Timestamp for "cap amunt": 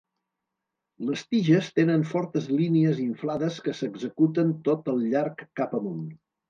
5.63-6.07